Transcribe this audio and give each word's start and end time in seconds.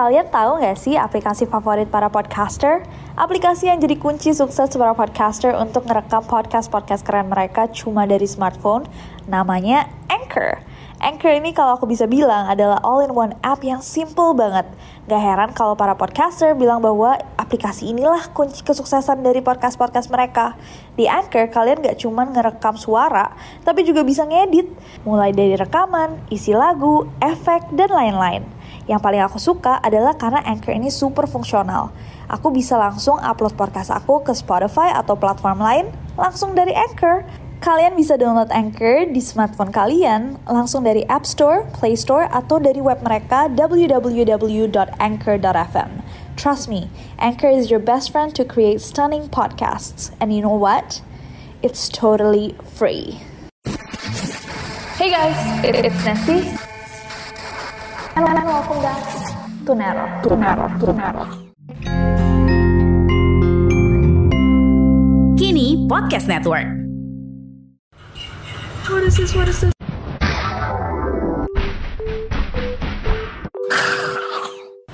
Kalian 0.00 0.32
tahu 0.32 0.64
nggak 0.64 0.80
sih 0.80 0.96
aplikasi 0.96 1.44
favorit 1.44 1.84
para 1.92 2.08
podcaster? 2.08 2.80
Aplikasi 3.20 3.68
yang 3.68 3.84
jadi 3.84 4.00
kunci 4.00 4.32
sukses 4.32 4.72
para 4.72 4.96
podcaster 4.96 5.52
untuk 5.52 5.84
ngerekam 5.84 6.24
podcast-podcast 6.24 7.04
keren 7.04 7.28
mereka 7.28 7.68
cuma 7.68 8.08
dari 8.08 8.24
smartphone, 8.24 8.88
namanya 9.28 9.92
Anchor. 10.08 10.64
Anchor 11.00 11.32
ini 11.32 11.56
kalau 11.56 11.80
aku 11.80 11.88
bisa 11.88 12.04
bilang 12.04 12.44
adalah 12.44 12.76
all-in-one 12.84 13.32
app 13.40 13.64
yang 13.64 13.80
simple 13.80 14.36
banget. 14.36 14.68
Gak 15.08 15.16
heran 15.16 15.50
kalau 15.56 15.72
para 15.72 15.96
podcaster 15.96 16.52
bilang 16.52 16.84
bahwa 16.84 17.16
aplikasi 17.40 17.88
inilah 17.88 18.28
kunci 18.36 18.60
kesuksesan 18.60 19.24
dari 19.24 19.40
podcast-podcast 19.40 20.12
mereka. 20.12 20.60
Di 21.00 21.08
Anchor, 21.08 21.48
kalian 21.48 21.80
gak 21.80 22.04
cuma 22.04 22.28
ngerekam 22.28 22.76
suara, 22.76 23.32
tapi 23.64 23.80
juga 23.88 24.04
bisa 24.04 24.28
ngedit. 24.28 24.68
Mulai 25.08 25.32
dari 25.32 25.56
rekaman, 25.56 26.20
isi 26.28 26.52
lagu, 26.52 27.08
efek, 27.24 27.72
dan 27.72 27.88
lain-lain. 27.88 28.44
Yang 28.84 29.00
paling 29.00 29.24
aku 29.24 29.40
suka 29.40 29.80
adalah 29.80 30.20
karena 30.20 30.44
Anchor 30.44 30.76
ini 30.76 30.92
super 30.92 31.24
fungsional. 31.24 31.96
Aku 32.28 32.52
bisa 32.52 32.76
langsung 32.76 33.16
upload 33.24 33.56
podcast 33.56 33.88
aku 33.88 34.20
ke 34.20 34.36
Spotify 34.36 34.92
atau 34.92 35.16
platform 35.16 35.64
lain 35.64 35.86
langsung 36.20 36.52
dari 36.52 36.76
Anchor. 36.76 37.24
Kalian 37.60 37.92
bisa 37.92 38.16
download 38.16 38.48
Anchor 38.56 39.04
di 39.04 39.20
smartphone 39.20 39.68
kalian 39.68 40.40
langsung 40.48 40.80
dari 40.80 41.04
App 41.12 41.28
Store, 41.28 41.68
Play 41.76 41.92
Store, 41.92 42.24
atau 42.32 42.56
dari 42.56 42.80
web 42.80 43.04
mereka 43.04 43.52
www.anchor.fm. 43.52 44.80
Trust 46.40 46.72
me, 46.72 46.88
Anchor 47.20 47.52
is 47.52 47.68
your 47.68 47.76
best 47.76 48.16
friend 48.16 48.32
to 48.32 48.48
create 48.48 48.80
stunning 48.80 49.28
podcasts. 49.28 50.08
And 50.24 50.32
you 50.32 50.40
know 50.40 50.56
what? 50.56 51.04
It's 51.60 51.92
totally 51.92 52.56
free. 52.64 53.20
Hey 54.96 55.12
guys, 55.12 55.36
it's 55.60 56.00
Nancy. 56.00 56.56
And 58.16 58.24
welcome 58.24 58.80
back 58.80 59.04
to 59.68 59.76
Nero. 59.76 60.08
To 60.24 60.32
Nero. 60.32 60.64
To 60.80 60.96
Nero. 60.96 61.28
Kini 65.36 65.84
Podcast 65.84 66.24
Network. 66.24 66.79
Is 69.10 69.18
this? 69.18 69.34
What 69.34 69.50
is 69.50 69.58
this? 69.58 69.74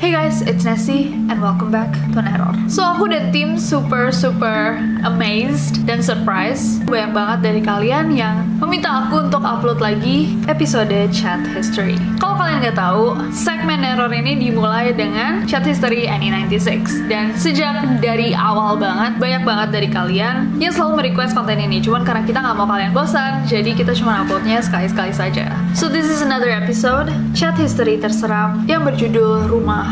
Hey 0.01 0.09
guys, 0.09 0.41
it's 0.41 0.65
Nessie 0.65 1.13
and 1.29 1.37
welcome 1.45 1.69
back 1.69 1.93
to 2.17 2.25
Neror. 2.25 2.57
So 2.73 2.81
aku 2.81 3.13
dan 3.13 3.29
tim 3.29 3.61
super 3.61 4.09
super 4.09 4.81
amazed 5.05 5.85
dan 5.85 6.01
surprised 6.01 6.89
banyak 6.89 7.13
banget 7.13 7.39
dari 7.45 7.61
kalian 7.61 8.17
yang 8.17 8.56
meminta 8.77 9.09
aku 9.09 9.25
untuk 9.25 9.41
upload 9.41 9.81
lagi 9.81 10.37
episode 10.53 10.93
chat 11.09 11.41
history. 11.57 11.97
Kalau 12.21 12.37
kalian 12.37 12.61
nggak 12.61 12.77
tahu, 12.77 13.17
segmen 13.33 13.81
Neror 13.81 14.13
ini 14.13 14.37
dimulai 14.37 14.93
dengan 14.93 15.49
chat 15.49 15.65
history 15.65 16.05
Annie 16.05 16.29
96 16.29 17.09
dan 17.09 17.33
sejak 17.41 17.73
dari 18.05 18.37
awal 18.37 18.77
banget 18.77 19.17
banyak 19.17 19.49
banget 19.49 19.69
dari 19.73 19.89
kalian 19.89 20.61
yang 20.61 20.77
selalu 20.77 21.01
merequest 21.01 21.33
konten 21.33 21.57
ini. 21.57 21.81
Cuman 21.81 22.05
karena 22.05 22.21
kita 22.29 22.45
nggak 22.45 22.53
mau 22.53 22.69
kalian 22.69 22.93
bosan, 22.93 23.49
jadi 23.49 23.73
kita 23.73 23.97
cuma 23.97 24.21
uploadnya 24.29 24.61
sekali-sekali 24.61 25.13
saja. 25.17 25.49
So 25.73 25.89
this 25.89 26.13
is 26.13 26.21
another 26.21 26.53
episode 26.53 27.09
chat 27.33 27.57
history 27.57 27.97
terseram 27.97 28.69
yang 28.69 28.85
berjudul 28.85 29.49
Rumah 29.49 29.89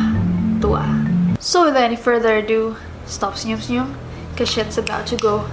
tua. 0.61 0.85
So 1.41 1.73
without 1.73 1.89
any 1.89 1.97
further 1.97 2.37
ado, 2.37 2.77
stop 3.09 3.41
senyum-senyum, 3.41 3.97
cause 4.37 4.53
shit's 4.53 4.77
about 4.77 5.09
to 5.09 5.17
go. 5.17 5.49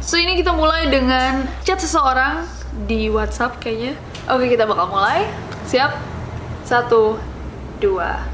So 0.00 0.16
ini 0.16 0.32
kita 0.40 0.56
mulai 0.56 0.88
dengan 0.88 1.44
chat 1.60 1.76
seseorang 1.76 2.48
di 2.88 3.12
WhatsApp 3.12 3.60
kayaknya. 3.60 4.00
Oke 4.32 4.48
kita 4.48 4.64
bakal 4.64 4.88
mulai. 4.88 5.28
Siap? 5.68 5.92
Satu, 6.64 7.20
dua, 7.84 8.24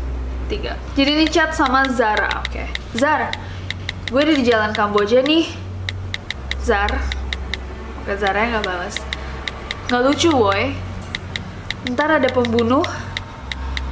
tiga. 0.47 0.79
Jadi 0.95 1.11
ini 1.19 1.27
chat 1.27 1.51
sama 1.59 1.83
Zara. 1.91 2.39
Oke. 2.47 2.71
Zar, 2.95 3.35
gue 4.07 4.21
ada 4.23 4.35
di 4.39 4.47
jalan 4.47 4.71
Kamboja 4.71 5.27
nih. 5.27 5.51
Zar. 6.63 7.03
Oke 8.03 8.15
Zara 8.15 8.47
nggak 8.47 8.63
balas. 8.63 9.03
Nggak 9.91 10.03
lucu 10.07 10.31
boy. 10.31 10.71
Ntar 11.91 12.23
ada 12.23 12.31
pembunuh 12.31 12.87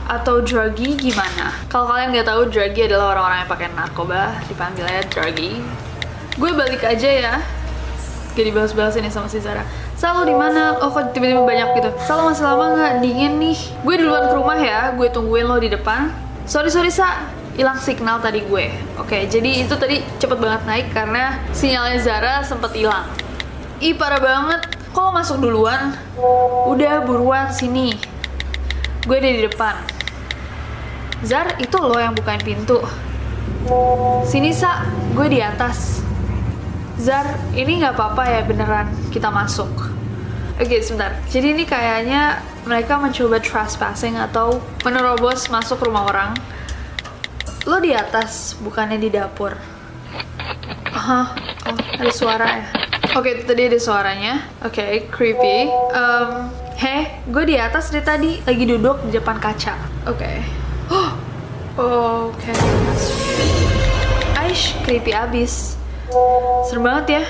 atau 0.06 0.38
druggy 0.46 0.94
gimana? 0.94 1.50
Kalau 1.66 1.90
kalian 1.90 2.14
nggak 2.14 2.26
tahu, 2.26 2.46
druggy 2.54 2.86
adalah 2.86 3.18
orang-orang 3.18 3.38
yang 3.42 3.50
pakai 3.50 3.68
narkoba, 3.74 4.22
dipanggilnya 4.46 5.02
druggy. 5.10 5.58
Gue 6.38 6.50
balik 6.54 6.82
aja 6.86 7.10
ya. 7.10 7.34
Gak 8.34 8.46
dibahas-bahas 8.50 8.98
ini 8.98 9.14
sama 9.14 9.30
si 9.30 9.38
Zara. 9.38 9.62
Selalu 9.94 10.34
di 10.34 10.34
mana? 10.34 10.74
Oh 10.82 10.90
kok 10.90 11.14
tiba-tiba 11.14 11.46
banyak 11.46 11.78
gitu. 11.78 11.90
Selalu 12.02 12.34
masih 12.34 12.44
lama 12.44 12.64
nggak? 12.74 12.92
Dingin 12.98 13.32
nih. 13.38 13.58
Gue 13.86 13.94
duluan 13.94 14.26
ke 14.26 14.34
rumah 14.34 14.58
ya. 14.58 14.90
Gue 14.98 15.06
tungguin 15.06 15.46
lo 15.46 15.62
di 15.62 15.70
depan. 15.70 16.10
Sorry 16.44 16.68
sorry 16.68 16.90
sa, 16.90 17.30
hilang 17.54 17.78
signal 17.78 18.18
tadi 18.18 18.42
gue. 18.44 18.74
Oke, 18.98 19.24
jadi 19.30 19.64
itu 19.64 19.72
tadi 19.78 20.02
cepet 20.18 20.36
banget 20.36 20.66
naik 20.66 20.90
karena 20.92 21.40
sinyalnya 21.54 21.98
Zara 22.02 22.34
sempet 22.42 22.74
hilang. 22.74 23.06
Ih 23.78 23.94
parah 23.94 24.18
banget. 24.18 24.66
Kok 24.94 25.10
masuk 25.10 25.42
duluan? 25.42 25.94
Udah 26.70 27.02
buruan 27.02 27.50
sini. 27.50 27.94
Gue 29.06 29.18
ada 29.18 29.30
di 29.30 29.42
depan. 29.46 29.74
Zar, 31.24 31.56
itu 31.58 31.76
lo 31.80 31.96
yang 31.98 32.14
bukain 32.14 32.38
pintu. 32.38 32.78
Sini, 34.28 34.52
Sa. 34.52 34.84
Gue 35.16 35.26
di 35.32 35.40
atas. 35.40 36.04
Zar, 36.94 37.26
ini 37.58 37.82
nggak 37.82 37.98
apa-apa 37.98 38.22
ya 38.30 38.40
beneran 38.46 38.88
kita 39.10 39.26
masuk. 39.26 39.70
Oke, 40.54 40.78
sebentar. 40.78 41.18
Jadi 41.26 41.50
ini 41.50 41.64
kayaknya 41.66 42.38
mereka 42.62 42.94
mencoba 42.94 43.42
trespassing 43.42 44.14
atau 44.14 44.62
menerobos 44.86 45.50
masuk 45.50 45.82
rumah 45.82 46.06
orang. 46.06 46.30
Lo 47.66 47.82
di 47.82 47.90
atas, 47.90 48.54
bukannya 48.62 49.02
di 49.02 49.10
dapur. 49.10 49.58
Hah? 50.94 51.34
Oh, 51.66 51.74
ada 51.74 52.12
suara 52.14 52.46
ya? 52.46 52.64
Oke, 53.18 53.34
itu 53.34 53.42
tadi 53.42 53.66
ada 53.66 53.78
suaranya. 53.82 54.46
Oke, 54.62 55.10
creepy. 55.10 55.66
Um, 55.90 56.54
Heh, 56.74 57.22
gue 57.30 57.44
di 57.46 57.54
atas 57.54 57.94
dari 57.94 58.02
tadi 58.02 58.30
lagi 58.42 58.66
duduk 58.66 59.06
di 59.06 59.14
depan 59.14 59.38
kaca. 59.38 59.74
Oke. 60.06 60.42
Oh, 60.90 61.10
Oke. 62.30 62.54
Aish, 64.38 64.74
creepy 64.86 65.10
abis. 65.10 65.78
Serem 66.66 66.86
banget 66.86 67.06
ya. 67.20 67.24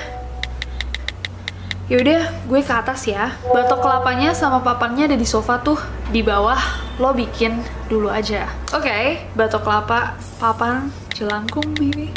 Yaudah, 1.85 2.33
gue 2.49 2.61
ke 2.65 2.73
atas 2.73 3.05
ya. 3.05 3.33
Batok 3.45 3.81
kelapanya 3.81 4.33
sama 4.33 4.61
papannya 4.61 5.05
ada 5.05 5.17
di 5.17 5.25
sofa 5.25 5.61
tuh. 5.61 5.77
Di 6.09 6.25
bawah, 6.25 6.57
lo 6.97 7.13
bikin 7.13 7.61
dulu 7.89 8.09
aja. 8.09 8.49
Oke, 8.73 9.21
batok 9.37 9.65
kelapa, 9.65 10.17
papan, 10.41 10.89
jelangkung, 11.13 11.77
baby. 11.77 12.09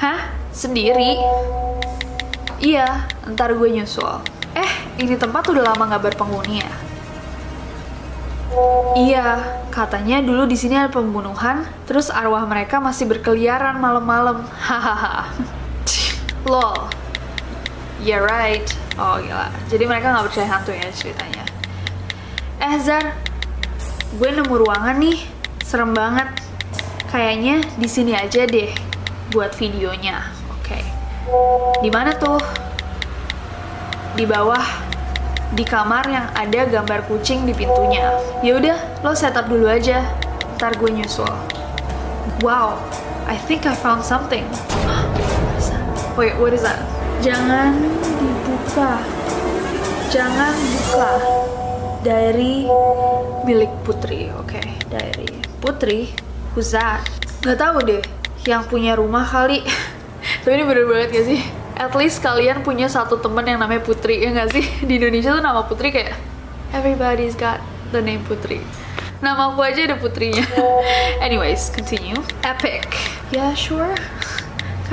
Hah? 0.00 0.28
Sendiri? 0.52 1.16
Iya, 2.60 3.08
ntar 3.32 3.56
gue 3.56 3.68
nyusul. 3.68 4.20
Eh, 4.56 4.72
ini 5.00 5.16
tempat 5.16 5.48
udah 5.48 5.72
lama 5.72 5.92
gak 5.92 6.12
berpenghuni 6.12 6.60
ya? 6.60 6.72
Iya, 8.94 9.26
katanya 9.74 10.22
dulu 10.22 10.46
di 10.46 10.54
sini 10.54 10.78
ada 10.78 10.92
pembunuhan, 10.92 11.66
terus 11.88 12.12
arwah 12.12 12.46
mereka 12.46 12.78
masih 12.78 13.08
berkeliaran 13.10 13.80
malam-malam. 13.80 14.46
Hahaha. 14.62 15.32
Lol. 16.44 16.76
Yeah 18.04 18.20
right. 18.20 18.68
Oh 19.00 19.16
gila. 19.18 19.48
Jadi 19.72 19.84
mereka 19.88 20.12
nggak 20.12 20.28
percaya 20.28 20.48
hantu 20.48 20.70
ya 20.76 20.88
ceritanya. 20.92 21.44
Eh 22.60 22.76
Zar, 22.80 23.16
gue 24.20 24.28
nemu 24.30 24.54
ruangan 24.54 24.96
nih, 25.00 25.24
serem 25.64 25.96
banget. 25.96 26.28
Kayaknya 27.08 27.64
di 27.80 27.88
sini 27.88 28.12
aja 28.12 28.44
deh 28.44 28.70
buat 29.32 29.56
videonya. 29.56 30.20
Oke. 30.52 30.78
Okay. 30.78 30.84
Di 31.82 31.90
mana 31.90 32.14
tuh? 32.14 32.38
Di 34.14 34.28
bawah 34.28 34.62
di 35.54 35.62
kamar 35.62 36.04
yang 36.10 36.26
ada 36.34 36.66
gambar 36.66 37.06
kucing 37.06 37.46
di 37.46 37.54
pintunya. 37.54 38.20
Ya 38.42 38.58
udah, 38.58 38.78
lo 39.02 39.14
setup 39.14 39.46
dulu 39.46 39.70
aja. 39.70 40.02
Ntar 40.58 40.78
gue 40.78 40.90
nyusul. 40.90 41.30
Wow, 42.42 42.78
I 43.26 43.38
think 43.38 43.66
I 43.66 43.74
found 43.74 44.02
something. 44.02 44.46
Wait, 46.14 46.34
what 46.38 46.54
is 46.54 46.62
that? 46.62 46.78
Jangan 47.20 47.74
dibuka. 48.22 49.02
Jangan 50.14 50.54
buka. 50.54 51.12
Diary 52.06 52.70
milik 53.48 53.72
Putri. 53.82 54.30
Oke, 54.38 54.60
okay, 54.60 54.66
diary 54.88 55.30
Putri. 55.58 56.14
Who's 56.54 56.70
that? 56.70 57.02
Gak 57.42 57.58
tahu 57.58 57.82
deh. 57.82 58.02
Yang 58.46 58.62
punya 58.70 58.94
rumah 58.94 59.26
kali. 59.26 59.66
Tapi 60.46 60.54
ini 60.54 60.62
bener 60.62 60.86
banget 60.86 61.08
gak 61.10 61.26
sih? 61.26 61.42
at 61.74 61.90
least 61.98 62.22
kalian 62.22 62.62
punya 62.62 62.86
satu 62.86 63.18
temen 63.18 63.42
yang 63.42 63.58
namanya 63.58 63.82
Putri 63.82 64.22
ya 64.22 64.30
nggak 64.30 64.48
sih 64.54 64.64
di 64.88 65.02
Indonesia 65.02 65.34
tuh 65.34 65.42
nama 65.42 65.66
Putri 65.66 65.90
kayak 65.90 66.14
everybody's 66.70 67.34
got 67.34 67.58
the 67.90 67.98
name 67.98 68.22
Putri 68.26 68.62
nama 69.18 69.50
aku 69.50 69.64
aja 69.64 69.88
ada 69.88 69.96
putrinya 69.98 70.44
anyways 71.26 71.72
continue 71.72 72.18
epic 72.46 72.86
yeah, 73.34 73.50
sure 73.56 73.94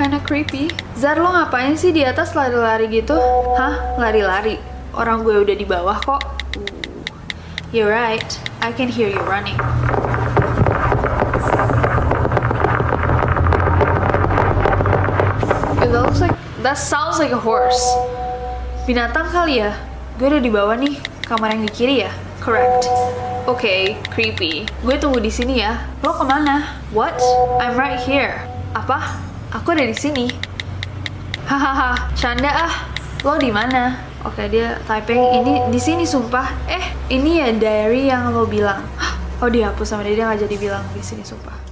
kinda 0.02 0.18
creepy. 0.26 0.66
Zar, 0.98 1.14
lo 1.22 1.30
ngapain 1.30 1.78
sih 1.78 1.94
di 1.94 2.02
atas 2.02 2.34
lari-lari 2.34 2.90
gitu? 2.90 3.14
Hah? 3.54 3.94
Lari-lari? 3.94 4.58
Orang 4.98 5.22
gue 5.22 5.38
udah 5.38 5.54
di 5.54 5.62
bawah 5.62 5.94
kok. 6.02 6.18
Uh, 6.18 6.66
you're 7.70 7.86
right. 7.86 8.26
I 8.58 8.74
can 8.74 8.90
hear 8.90 9.06
you 9.06 9.22
running. 9.22 9.54
It 15.78 15.94
looks 15.94 16.18
like... 16.18 16.34
That 16.66 16.82
sounds 16.82 17.22
like 17.22 17.30
a 17.30 17.38
horse. 17.38 17.78
Binatang 18.90 19.30
kali 19.30 19.62
ya? 19.62 19.78
Gue 20.18 20.34
udah 20.34 20.42
di 20.42 20.50
bawah 20.50 20.74
nih. 20.82 20.98
Kamar 21.30 21.54
yang 21.54 21.62
di 21.62 21.70
kiri 21.70 22.02
ya? 22.02 22.10
Correct. 22.42 22.90
Oke, 23.46 23.54
okay, 23.54 23.82
creepy. 24.10 24.66
Gue 24.82 24.98
tunggu 24.98 25.22
di 25.22 25.30
sini 25.30 25.62
ya. 25.62 25.78
Lo 26.02 26.10
ke 26.18 26.26
mana? 26.26 26.82
What? 26.90 27.14
I'm 27.62 27.78
right 27.78 28.02
here. 28.02 28.42
Apa? 28.74 29.30
Aku 29.52 29.76
ada 29.76 29.84
di 29.84 29.92
sini. 29.92 30.32
Hahaha, 31.44 32.08
canda 32.16 32.48
ah. 32.48 32.74
Lo 33.20 33.36
di 33.36 33.52
mana? 33.52 34.00
Oke, 34.24 34.48
dia 34.48 34.80
typing 34.88 35.20
ini 35.20 35.68
di 35.68 35.76
sini 35.76 36.08
sumpah. 36.08 36.48
Eh, 36.64 37.12
ini 37.12 37.36
ya 37.36 37.52
diary 37.52 38.08
yang 38.08 38.32
lo 38.32 38.48
bilang. 38.48 38.80
Oh, 39.44 39.52
dihapus 39.52 39.92
sama 39.92 40.08
dia, 40.08 40.16
dia 40.16 40.24
nggak 40.24 40.48
jadi 40.48 40.56
bilang 40.56 40.84
di 40.96 41.04
sini 41.04 41.20
sumpah. 41.20 41.71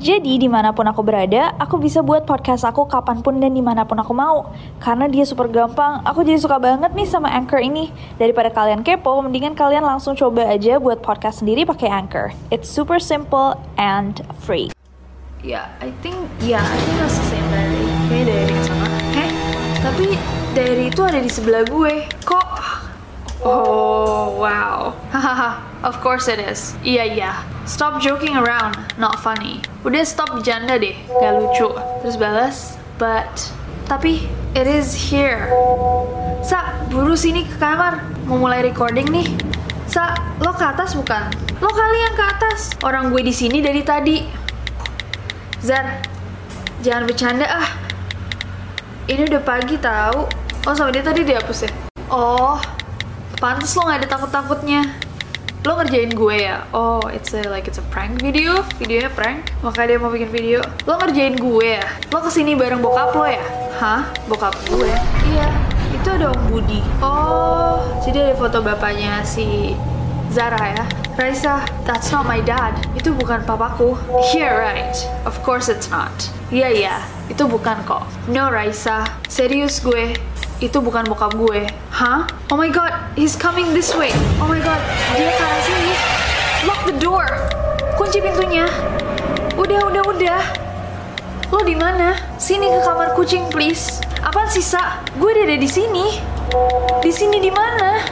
Jadi 0.00 0.40
di 0.40 0.48
mana 0.48 0.72
pun 0.72 0.88
aku 0.88 1.04
berada, 1.04 1.52
aku 1.60 1.76
bisa 1.76 2.00
buat 2.00 2.24
podcast 2.24 2.64
aku 2.64 2.88
kapan 2.88 3.20
pun 3.20 3.36
dan 3.36 3.52
di 3.52 3.60
mana 3.60 3.84
pun 3.84 4.00
aku 4.00 4.16
mau. 4.16 4.48
Karena 4.80 5.04
dia 5.04 5.28
super 5.28 5.44
gampang, 5.44 6.00
aku 6.08 6.24
jadi 6.24 6.40
suka 6.40 6.56
banget 6.56 6.96
nih 6.96 7.04
sama 7.04 7.28
Anchor 7.28 7.60
ini. 7.60 7.92
Daripada 8.16 8.48
kalian 8.48 8.80
kepo, 8.80 9.20
mendingan 9.20 9.52
kalian 9.52 9.84
langsung 9.84 10.16
coba 10.16 10.48
aja 10.48 10.80
buat 10.80 11.04
podcast 11.04 11.44
sendiri 11.44 11.68
pakai 11.68 11.92
Anchor. 11.92 12.32
It's 12.48 12.64
super 12.64 12.96
simple 12.96 13.60
and 13.76 14.24
free. 14.40 14.72
Ya, 15.44 15.68
yeah, 15.68 15.84
I 15.84 15.92
think, 16.00 16.16
ya, 16.40 16.56
yeah, 16.56 16.64
I 16.64 16.78
think 16.80 16.96
that's 16.96 17.20
the 17.20 17.26
same 17.36 17.48
dari, 17.52 17.84
kayak 18.08 18.24
dari 18.24 18.56
sama. 18.64 18.86
Heh, 19.12 19.30
tapi 19.84 20.06
dari 20.56 20.88
itu 20.88 21.00
ada 21.04 21.20
di 21.20 21.28
sebelah 21.28 21.68
gue. 21.68 22.08
Oh, 23.40 24.36
wow. 24.36 24.92
Hahaha, 25.08 25.64
of 25.80 25.96
course 26.04 26.28
it 26.28 26.36
is. 26.36 26.76
Iya, 26.84 27.04
iya. 27.08 27.32
Stop 27.64 28.04
joking 28.04 28.36
around, 28.36 28.76
not 29.00 29.24
funny. 29.24 29.64
Udah 29.80 30.04
stop 30.04 30.28
bercanda 30.36 30.76
deh, 30.76 30.92
gak 31.08 31.32
lucu. 31.40 31.72
Terus 32.04 32.16
balas, 32.20 32.76
but 33.00 33.28
tapi 33.88 34.28
it 34.52 34.68
is 34.68 34.92
here. 34.92 35.48
Sa, 36.44 36.76
buru 36.92 37.16
sini 37.16 37.48
ke 37.48 37.56
kamar. 37.56 38.04
Mau 38.28 38.36
mulai 38.36 38.60
recording 38.60 39.08
nih. 39.08 39.28
Sa, 39.88 40.12
lo 40.44 40.52
ke 40.52 40.62
atas 40.62 40.92
bukan? 40.92 41.32
Lo 41.64 41.72
kali 41.72 41.98
yang 41.98 42.14
ke 42.14 42.24
atas. 42.24 42.76
Orang 42.84 43.08
gue 43.08 43.24
di 43.24 43.32
sini 43.32 43.64
dari 43.64 43.80
tadi. 43.80 44.22
Zar, 45.64 46.04
jangan 46.84 47.08
bercanda 47.08 47.48
ah. 47.48 47.68
Ini 49.08 49.26
udah 49.32 49.42
pagi 49.42 49.80
tahu. 49.80 50.28
Oh 50.68 50.74
sama 50.76 50.92
dia 50.92 51.00
tadi 51.00 51.24
dihapus 51.24 51.66
ya? 51.66 51.70
Oh, 52.12 52.60
pantas 53.40 53.72
lo 53.72 53.88
gak 53.88 54.04
ada 54.04 54.08
takut-takutnya 54.12 54.84
lo 55.64 55.76
ngerjain 55.80 56.12
gue 56.12 56.36
ya 56.44 56.68
oh 56.76 57.00
it's 57.08 57.32
a 57.32 57.40
like 57.48 57.64
it's 57.64 57.80
a 57.80 57.86
prank 57.88 58.20
video 58.20 58.60
videonya 58.76 59.08
prank 59.12 59.48
makanya 59.64 59.96
dia 59.96 59.98
mau 60.00 60.12
bikin 60.12 60.28
video 60.28 60.60
lo 60.84 61.00
ngerjain 61.00 61.40
gue 61.40 61.80
ya 61.80 61.88
lo 62.12 62.20
ke 62.20 62.28
sini 62.28 62.52
bareng 62.52 62.84
bokap 62.84 63.16
lo 63.16 63.24
ya 63.24 63.44
hah 63.80 64.04
bokap 64.28 64.52
gue 64.68 64.92
iya 65.32 65.48
itu 65.88 66.08
ada 66.12 66.36
om 66.36 66.40
Budi 66.52 66.84
oh 67.00 67.80
jadi 68.04 68.28
ada 68.28 68.34
foto 68.36 68.60
bapaknya 68.60 69.24
si 69.24 69.72
Zara 70.28 70.76
ya 70.76 70.84
Raisa, 71.20 71.60
that's 71.84 72.08
not 72.14 72.24
my 72.24 72.40
dad. 72.40 72.72
Itu 72.96 73.12
bukan 73.12 73.44
papaku. 73.44 73.92
Yeah, 74.32 74.56
right. 74.56 74.96
Of 75.28 75.36
course 75.44 75.68
it's 75.68 75.92
not. 75.92 76.08
Iya, 76.48 76.64
yeah, 76.64 76.70
iya. 76.70 76.84
Yeah. 76.86 77.00
Itu 77.28 77.44
bukan 77.44 77.76
kok. 77.84 78.08
No, 78.30 78.48
Raisa. 78.48 79.04
Serius 79.28 79.84
gue 79.84 80.16
itu 80.60 80.76
bukan 80.76 81.08
bokap 81.08 81.32
gue. 81.40 81.64
Hah? 81.88 82.28
Oh 82.52 82.56
my 82.60 82.68
god, 82.68 82.92
he's 83.16 83.32
coming 83.32 83.72
this 83.72 83.96
way. 83.96 84.12
Oh 84.36 84.44
my 84.44 84.60
god, 84.60 84.80
dia 85.16 85.32
ke 85.32 85.40
arah 85.40 85.62
sini. 85.64 85.92
Lock 86.68 86.80
the 86.84 86.96
door. 87.00 87.24
Kunci 87.96 88.20
pintunya. 88.20 88.68
Udah, 89.56 89.80
udah, 89.88 90.02
udah. 90.04 90.42
Lo 91.48 91.64
di 91.64 91.72
mana? 91.72 92.14
Sini 92.36 92.68
ke 92.68 92.80
kamar 92.84 93.16
kucing, 93.16 93.48
please. 93.48 94.04
Apaan 94.20 94.52
sisa? 94.52 95.00
Gue 95.16 95.32
udah 95.32 95.48
ada 95.48 95.56
di 95.56 95.68
sini. 95.68 96.20
Di 97.00 97.08
sini 97.08 97.40
di 97.40 97.48
mana? 97.48 98.04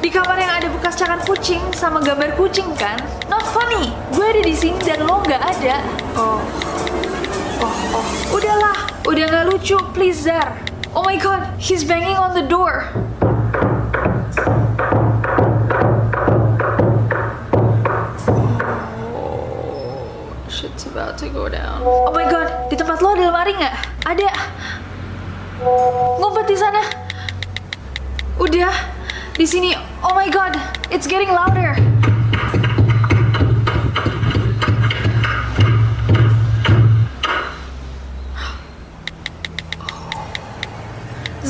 Di 0.00 0.08
kamar 0.08 0.40
yang 0.40 0.56
ada 0.56 0.66
bekas 0.72 0.96
cakar 0.96 1.20
kucing 1.22 1.60
sama 1.76 2.00
gambar 2.00 2.32
kucing 2.34 2.66
kan? 2.80 2.96
Not 3.28 3.44
funny. 3.52 3.92
Gue 4.16 4.24
ada 4.24 4.40
di 4.40 4.56
sini 4.56 4.80
dan 4.80 5.04
lo 5.04 5.20
nggak 5.20 5.38
ada. 5.38 5.84
Oh. 6.16 6.40
Oh, 7.60 8.00
oh. 8.00 8.06
Udahlah, 8.34 8.88
udah 9.04 9.24
nggak 9.28 9.44
lucu, 9.52 9.76
please 9.92 10.24
Zar. 10.24 10.71
Oh 10.92 11.02
my 11.02 11.16
god, 11.16 11.48
he's 11.56 11.84
banging 11.84 12.16
on 12.16 12.34
the 12.34 12.44
door. 12.44 12.84
Oh, 19.08 20.36
shit's 20.52 20.84
about 20.84 21.16
to 21.18 21.32
go 21.32 21.48
down. 21.48 21.80
Oh 21.80 22.12
my 22.12 22.28
god, 22.28 22.68
di 22.68 22.76
tempat 22.76 23.00
lo 23.00 23.16
ada 23.16 23.24
lemari 23.24 23.56
nggak? 23.56 23.74
Ada. 24.04 24.28
Ngumpet 26.20 26.44
di 26.44 26.56
sana. 26.60 26.84
Udah, 28.36 28.76
di 29.32 29.48
sini. 29.48 29.72
Oh 30.04 30.12
my 30.12 30.28
god, 30.28 30.60
it's 30.92 31.08
getting 31.08 31.32
louder. 31.32 31.72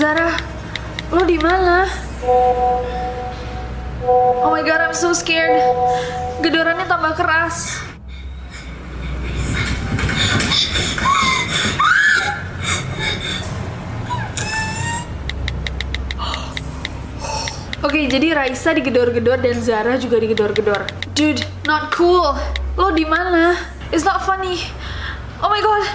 Zara, 0.02 0.34
lo 1.14 1.22
di 1.22 1.38
mana? 1.38 1.86
Oh 4.02 4.50
my 4.50 4.58
god, 4.66 4.82
I'm 4.82 4.98
so 4.98 5.14
scared. 5.14 5.62
Gedorannya 6.42 6.90
tambah 6.90 7.14
keras. 7.14 7.78
Oke, 17.78 17.86
okay, 17.86 18.04
jadi 18.10 18.34
Raisa 18.34 18.74
digedor-gedor 18.74 19.38
dan 19.38 19.62
Zara 19.62 19.94
juga 20.02 20.18
digedor-gedor. 20.18 20.82
Dude, 21.14 21.46
not 21.62 21.94
cool. 21.94 22.34
Lo 22.74 22.90
di 22.90 23.06
mana? 23.06 23.54
It's 23.94 24.02
not 24.02 24.26
funny. 24.26 24.66
Oh 25.38 25.46
my 25.46 25.62
god. 25.62 25.86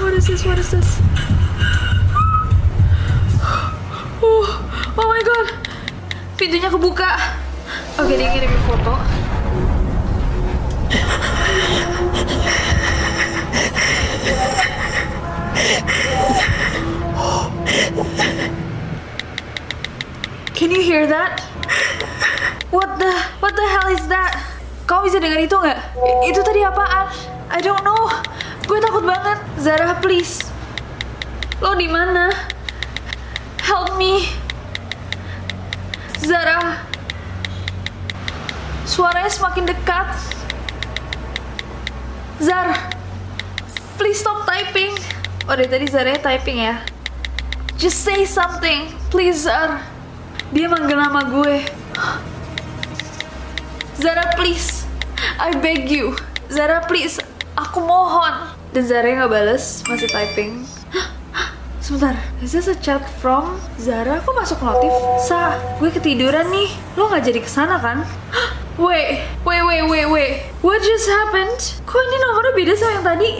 What 0.00 0.16
is 0.16 0.24
this? 0.32 0.48
What 0.48 0.56
is 0.56 0.72
this? 0.72 0.96
Uh, 4.22 4.46
oh 5.02 5.06
my 5.10 5.18
god. 5.26 5.50
Pintunya 6.38 6.70
kebuka. 6.70 7.18
Oke, 7.98 8.14
dia 8.14 8.30
ngirim 8.30 8.54
foto. 8.70 8.94
Can 20.54 20.70
you 20.70 20.86
hear 20.86 21.10
that? 21.10 21.42
What 22.70 23.02
the 23.02 23.10
What 23.42 23.58
the 23.58 23.66
hell 23.66 23.90
is 23.90 24.06
that? 24.06 24.38
Kau 24.86 25.02
bisa 25.02 25.18
dengar 25.18 25.42
itu 25.42 25.58
nggak? 25.58 25.78
Itu 26.30 26.46
tadi 26.46 26.62
apaan? 26.62 27.10
I 27.50 27.58
don't 27.58 27.82
know. 27.82 28.06
Gue 28.70 28.78
takut 28.78 29.02
banget. 29.02 29.42
Zara, 29.58 29.98
please. 29.98 30.46
Lo 31.58 31.74
di 31.74 31.90
mana? 31.90 32.51
Help 33.72 33.96
me. 33.96 34.28
Zara. 36.20 36.76
Suaranya 38.84 39.32
semakin 39.32 39.64
dekat. 39.64 40.12
Zara. 42.36 42.76
Please 43.96 44.20
stop 44.20 44.44
typing. 44.44 44.92
Oh, 45.48 45.56
dari 45.56 45.72
tadi 45.72 45.88
Zara 45.88 46.20
typing 46.20 46.60
ya. 46.60 46.84
Just 47.80 48.04
say 48.04 48.28
something. 48.28 48.92
Please, 49.08 49.48
Zara. 49.48 49.80
Dia 50.52 50.68
manggil 50.68 51.00
nama 51.00 51.24
gue. 51.32 51.64
Zara, 53.96 54.36
please. 54.36 54.84
I 55.40 55.56
beg 55.56 55.88
you. 55.88 56.12
Zara, 56.52 56.84
please. 56.84 57.16
Aku 57.56 57.80
mohon. 57.80 58.52
Dan 58.76 58.84
Zara 58.84 59.08
nggak 59.16 59.32
bales, 59.32 59.80
masih 59.88 60.12
typing. 60.12 60.60
Sebentar, 61.82 62.14
is 62.38 62.54
this 62.54 62.70
a 62.70 62.78
chat 62.78 63.02
from 63.18 63.58
Zara? 63.74 64.22
Kok 64.22 64.38
masuk 64.38 64.62
notif? 64.62 64.94
Sa, 65.26 65.58
gue 65.82 65.90
ketiduran 65.90 66.46
nih. 66.54 66.70
Lo 66.94 67.10
nggak 67.10 67.26
jadi 67.26 67.42
ke 67.42 67.50
sana 67.50 67.74
kan? 67.82 68.06
Wait, 68.78 69.18
wait, 69.42 69.66
wait, 69.66 69.82
wait, 69.90 70.06
wait. 70.06 70.32
What 70.62 70.78
just 70.78 71.10
happened? 71.10 71.58
Kok 71.82 71.98
ini 71.98 72.16
nomornya 72.22 72.52
beda 72.54 72.72
sama 72.78 72.90
yang 72.94 73.04
tadi? 73.04 73.30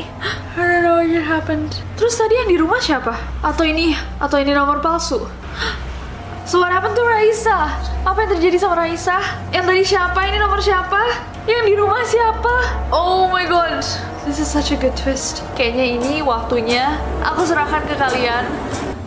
I 0.58 0.62
don't 0.66 0.82
know 0.82 0.99
what 0.99 1.22
happened. 1.22 1.70
Terus 1.94 2.18
tadi 2.18 2.34
yang 2.34 2.50
di 2.50 2.58
rumah 2.58 2.82
siapa? 2.82 3.14
Atau 3.46 3.62
ini 3.62 3.94
atau 4.18 4.42
ini 4.42 4.50
nomor 4.50 4.82
palsu? 4.82 5.22
So 6.42 6.58
what 6.58 6.75
happened 6.75 6.99
to 6.99 7.04
Raisa? 7.06 7.78
Apa 8.02 8.26
yang 8.26 8.30
terjadi 8.34 8.58
sama 8.58 8.75
Raisa? 8.75 9.22
Yang 9.54 9.70
tadi 9.70 9.82
siapa? 9.87 10.18
Ini 10.18 10.42
nomor 10.42 10.58
siapa? 10.58 11.30
Yang 11.42 11.62
di 11.66 11.75
rumah 11.75 12.06
siapa? 12.06 12.54
Oh 12.94 13.26
my 13.26 13.42
god. 13.50 13.82
This 14.22 14.38
is 14.38 14.46
such 14.46 14.70
a 14.70 14.78
good 14.78 14.94
twist. 14.94 15.42
Kayaknya 15.58 15.87
ini 15.99 16.14
waktunya 16.22 17.02
aku 17.18 17.42
serahkan 17.42 17.82
ke 17.90 17.99
kalian. 17.99 18.46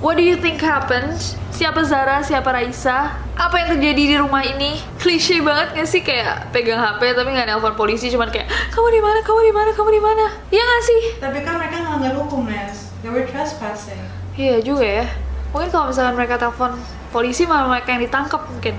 What 0.04 0.20
do 0.20 0.24
you 0.28 0.36
think 0.36 0.60
happened? 0.60 1.16
Siapa 1.56 1.88
Zara, 1.88 2.20
siapa 2.20 2.52
Raisa? 2.52 3.24
Apa 3.40 3.56
yang 3.64 3.80
terjadi 3.80 4.04
di 4.12 4.16
rumah 4.20 4.44
ini? 4.44 4.84
Klise 5.00 5.40
banget 5.40 5.80
gak 5.80 5.88
sih 5.88 6.04
kayak 6.04 6.52
pegang 6.52 6.76
HP 6.76 7.16
tapi 7.16 7.32
nggak 7.32 7.48
nelpon 7.48 7.72
polisi 7.80 8.12
cuman 8.12 8.28
kayak 8.28 8.52
kamu 8.76 8.88
di 8.92 9.00
mana, 9.00 9.20
kamu 9.24 9.40
di 9.40 9.54
mana, 9.56 9.70
kamu 9.72 9.90
di 9.96 10.02
mana? 10.04 10.26
Iya 10.52 10.64
gak 10.68 10.84
sih? 10.84 11.02
Tapi 11.24 11.40
kan 11.40 11.56
mereka 11.56 11.88
ngelanggar 11.88 12.20
hukum, 12.20 12.52
Nes. 12.52 12.92
They 13.00 13.16
were 13.16 13.24
trespassing. 13.24 14.04
Iya 14.36 14.60
juga 14.60 14.84
ya. 14.84 15.08
Mungkin 15.56 15.72
kalau 15.72 15.88
misalkan 15.88 16.20
mereka 16.20 16.36
telepon 16.36 16.76
polisi 17.16 17.48
malah 17.48 17.72
mereka 17.72 17.96
yang 17.96 18.04
ditangkap 18.04 18.44
mungkin. 18.52 18.76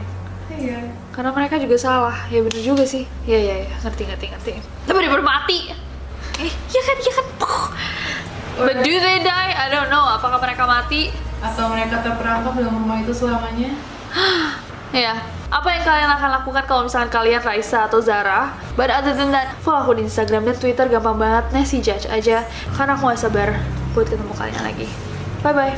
Iya. 0.56 0.80
Karena 1.12 1.30
mereka 1.32 1.56
juga 1.60 1.76
salah. 1.76 2.16
Ya 2.28 2.40
bener 2.44 2.60
juga 2.60 2.84
sih. 2.84 3.04
Iya 3.24 3.38
iya 3.38 3.54
iya. 3.64 3.74
Ngerti 3.84 4.02
ngerti 4.08 4.26
ngerti. 4.32 4.50
Tapi 4.88 4.98
dia 5.00 5.10
baru 5.12 5.24
mati. 5.24 5.72
Eh, 6.40 6.52
iya 6.52 6.82
kan 6.84 6.96
iya 7.00 7.12
kan. 7.12 7.26
Puh. 7.40 7.64
But 8.56 8.76
do 8.80 8.92
they 9.00 9.20
die? 9.20 9.52
I 9.52 9.68
don't 9.68 9.92
know. 9.92 10.04
Apakah 10.04 10.40
mereka 10.40 10.64
mati? 10.64 11.12
Atau 11.44 11.68
mereka 11.68 12.00
terperangkap 12.00 12.56
dalam 12.56 12.74
rumah 12.80 13.00
itu 13.00 13.12
selamanya? 13.12 13.76
Ya. 14.94 15.18
Apa 15.50 15.66
yang 15.76 15.82
kalian 15.82 16.08
akan 16.08 16.30
lakukan 16.40 16.64
kalau 16.64 16.86
misalkan 16.86 17.10
kalian 17.10 17.42
Raisa 17.42 17.90
atau 17.90 17.98
Zara? 17.98 18.54
But 18.78 18.88
other 18.88 19.18
than 19.18 19.34
that, 19.34 19.58
follow 19.60 19.82
aku 19.82 19.98
di 19.98 20.06
Instagram 20.06 20.46
dan 20.46 20.56
Twitter 20.56 20.86
gampang 20.86 21.18
banget. 21.18 21.50
Nasi 21.52 21.82
Judge 21.82 22.06
aja. 22.06 22.46
Karena 22.72 22.94
aku 22.94 23.10
gak 23.10 23.18
sabar 23.18 23.60
buat 23.92 24.06
ketemu 24.06 24.32
kalian 24.32 24.62
lagi. 24.62 24.88
Bye 25.42 25.52
bye. 25.52 25.74